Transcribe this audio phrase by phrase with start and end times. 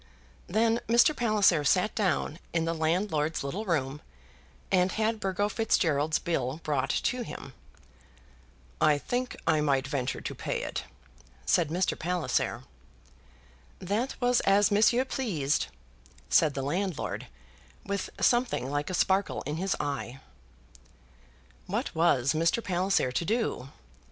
[0.47, 1.15] Then Mr.
[1.15, 4.01] Palliser sat down in the landlord's little room,
[4.71, 7.53] and had Burgo Fitzgerald's bill brought to him.
[8.81, 10.85] "I think I might venture to pay it,"
[11.45, 11.95] said Mr.
[11.99, 12.63] Palliser.
[13.77, 15.67] "That was as monsieur pleased,"
[16.29, 17.27] said the landlord,
[17.85, 20.19] with something like a sparkle in his eye.
[21.67, 22.63] What was Mr.
[22.63, 23.69] Palliser to do?